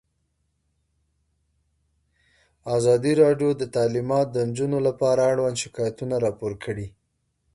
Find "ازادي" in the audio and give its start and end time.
2.77-3.13